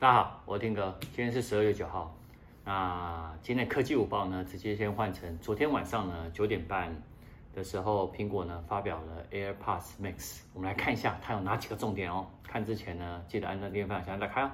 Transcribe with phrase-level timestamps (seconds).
[0.00, 2.16] 大家好，我是天哥，今天是十二月九号。
[2.64, 6.90] 那今天科技午报呢，直接先换成昨天晚上呢九点半
[7.54, 10.40] 的时候，苹果呢发表了 AirPods Max。
[10.54, 12.26] 我们来看一下它有哪几个重点哦。
[12.42, 14.50] 看之前呢，记得按赞、订阅、分享、想要打开哦。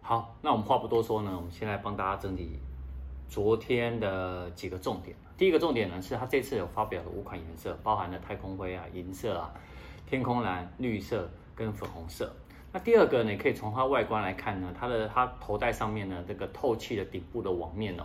[0.00, 2.58] 好，那我们话不多说呢，我们先来帮大家整理
[3.28, 5.16] 昨天的几个重点。
[5.38, 9.54] 第一个重点呢，是它这次有发表的五款颜色，包含了太空灰啊、银色啊。
[10.06, 12.32] 天空蓝、绿色跟粉红色。
[12.74, 18.04] 那第二个呢，你可以从它外观来看呢，它的它头戴上面呢，这个透气的顶部的网面哦，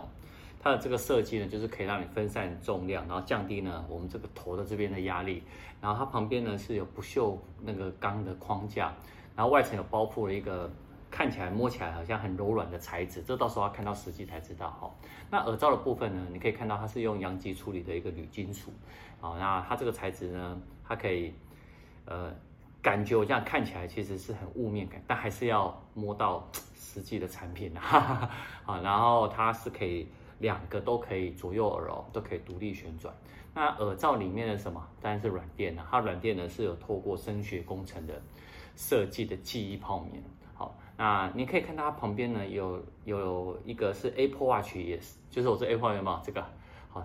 [0.60, 5.42] 它的这个设计呢，就是可以让你分散重量，然后降低呢我们这个头的这边的压力。
[5.80, 8.92] 然后它旁边呢是有不锈那个钢的框架，
[9.34, 10.70] 然后外层有包覆了一个
[11.10, 14.90] 看起来摸起来好像很柔软的材质，这到时候要看到实际才知道哈。
[15.30, 18.70] 那耳罩的部分呢，你可以看到它是用阳极处理的一个铝金属
[19.22, 21.32] 啊，那它这个材质呢，它可以。
[22.08, 22.32] 呃，
[22.80, 28.30] 感觉我这样看起来其实是很雾面感，但还是要摸到实际的产品啊。
[28.64, 33.14] 啊，然后它是可以两个都可以左右耳哦，都可以独立旋转。
[33.54, 34.82] 那耳罩里面的什么？
[35.02, 35.86] 当然是软垫啊。
[35.90, 38.20] 它软垫呢是有透过声学工程的
[38.74, 40.22] 设计的记忆泡棉。
[40.54, 46.42] 好，那你可以看到它旁边呢有有一个是 Apple Watch 也是，就是我这 Apple Watch 嘛，这个。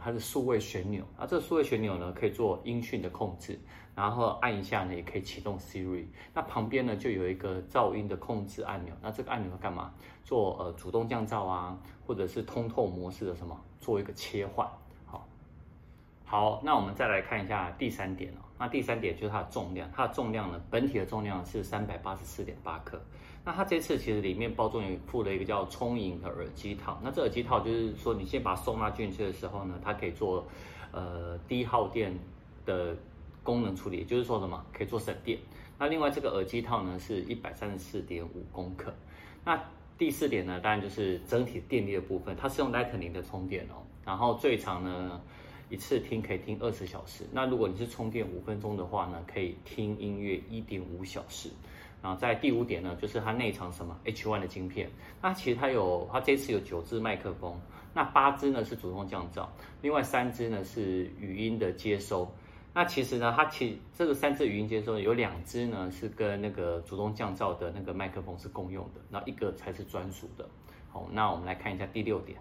[0.02, 3.60] 它是数位旋钮，啊这个数位旋钮呢，可以做音讯的控制，
[3.94, 6.06] 然后按一下呢，也可以启动 Siri。
[6.34, 9.94] 那旁边呢，就有一个噪音的控制按钮，那这个按钮要干嘛？
[10.24, 14.68] 做呃主动降噪啊，或者是通透模式的什么，做一个切换。
[16.34, 18.42] 好，那我们再来看一下第三点哦。
[18.58, 23.00] 那第三点就是它的重量，它的重量呢，本体的重量是三百八十四点八克。
[23.46, 27.00] 那它这次其实里面包装也附了一个叫充盈的耳机套。
[27.04, 30.44] 那这耳机套就是说，你先把它收纳进去的时候呢，它可以做
[30.92, 32.12] 呃低耗电
[32.66, 32.98] 的
[33.44, 35.38] 功能处理，就是说什么可以做省电。
[35.78, 38.92] 那另外这个耳机套呢是一百三十四点五公克。
[39.46, 39.64] 那
[40.00, 43.86] 第四点呢，当然就是整体电力的部分，它是用 Lightning 的充电哦。
[44.04, 45.22] 然后最长呢
[45.74, 47.26] 一次听可以听二十小时。
[47.32, 51.50] 那如果你是充电五分钟的话呢，可以听音乐一点五小时。
[52.00, 54.88] 然后在第五点呢，就是它内藏什么 H1 的晶片。
[55.20, 57.60] 那其实它有，它这次有九支麦克风，
[57.92, 59.48] 那八支呢是主动降噪，
[59.82, 62.32] 另外三支呢是语音的接收。
[62.76, 70.48] 那其实呢，它其这个三支语音接收有两支呢是跟那个主动降噪的那个麦克风是共用的，那一个才是专属的。
[70.92, 72.38] 好，那我们来看一下第六点。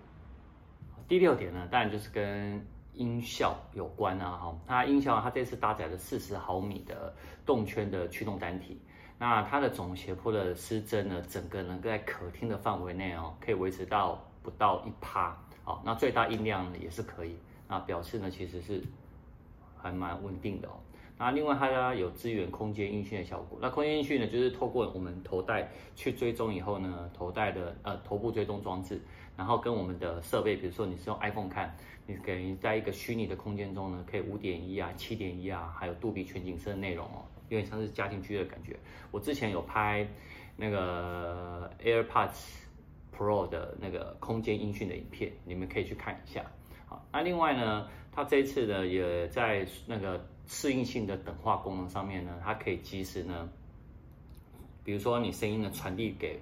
[1.07, 4.31] 第六点呢，当然就是跟音效有关啊。
[4.33, 7.15] 哈，那音效它这次搭载了四十毫米的
[7.47, 8.81] 动圈的驱动单体。
[9.19, 17.37] 那它的总斜坡的失真呢，整个能够在可听的范围内哦，可以维持到不到一趴，好，那最大音量呢也是可以，
[17.69, 18.83] 那表示呢其实是
[19.83, 20.73] 还蛮稳定的哦。
[21.19, 29.01] 那另外它有支援空间音讯的效果，那空间音讯呢就是透过我们头戴去追踪以后呢，头戴的呃头部追踪装置，
[29.37, 31.77] 然后跟我们的设备，比如说你是用 iPhone 看，
[32.07, 37.23] 你可以在一个虚拟的空间中呢，可以五点一啊、七点一啊，还有杜比全景声的内容哦。
[37.49, 38.75] 有点像是家庭剧的感觉。
[39.11, 40.09] 我之前有拍
[40.57, 42.57] 那个 AirPods
[43.15, 46.43] Pro 的那个空间音讯的影片，你们可以去看一下。
[46.87, 53.49] 好，那另外呢，它这一次呢也在那个适应性的等化功能上面呢，它可以及时呢，
[54.85, 56.39] 比如说你声音呢传递给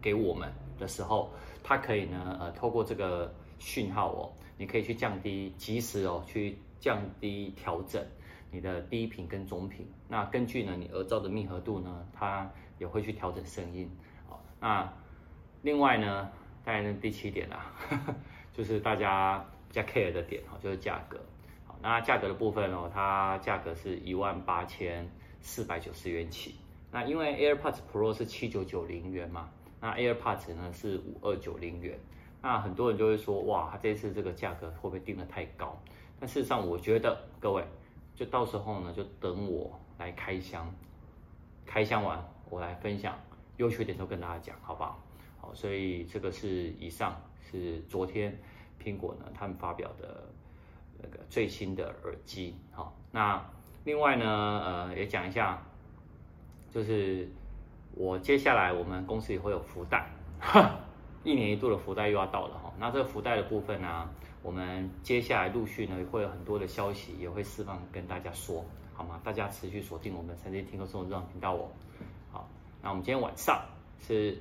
[0.00, 1.30] 给我们的时候，
[1.62, 8.04] 它可以呢呃透过这个讯号哦，你可以去降低及时哦去降低调整。
[8.52, 12.50] 你的低频跟中频，那根据呢你耳罩的密合度呢，它
[12.80, 13.88] 也会去调整声音。
[14.28, 14.92] 好，那
[15.62, 16.28] 另外呢，
[16.64, 17.72] 当然第七点啦，
[18.52, 21.18] 就是大家比较 care 的点哈，就是价格。
[21.64, 25.08] 好，那价格的部分哦，它价格是一万八千
[25.40, 26.56] 四百九十元起。
[26.90, 29.48] 那因为 AirPods Pro 是七九九零元嘛，
[29.80, 31.96] 那 AirPods 呢是五二九零元。
[32.42, 35.80] 那很多人就会说，哇，它这次这个价格会不会定得太高？
[36.18, 37.64] 但事实上，我觉得各位。
[38.16, 40.70] 就到时候呢，就等我来开箱，
[41.64, 43.18] 开箱完我来分享
[43.56, 45.02] 优缺点都跟大家讲，好不好？
[45.40, 47.18] 好，所以这个是以上
[47.50, 48.38] 是昨天
[48.82, 50.24] 苹果呢他们发表的
[51.02, 53.44] 那个最新的耳机，好，那
[53.84, 55.62] 另外呢，呃，也讲一下，
[56.70, 57.28] 就是
[57.94, 60.78] 我接下来我们公司也会有福袋，哈，
[61.24, 64.08] 一年一度的福袋又要到了哈，那这个福袋的部分呢，
[64.42, 69.20] 我们接下来陆续呢会有很多的消息，也会释放跟大家说，好吗？
[69.24, 71.68] 大家持续锁定我们三 C 听歌生活日常频道哦。
[72.30, 72.48] 好，
[72.82, 73.62] 那我们今天晚上
[73.98, 74.38] 是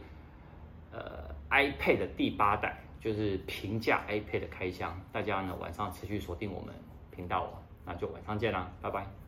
[0.91, 6.73] 呃 iPad 的第八代，就是平价 iPad 的开箱，大家呢晚上持续锁定我们
[7.11, 7.51] 频道。
[7.85, 9.18] 那就晚上见啦，拜拜。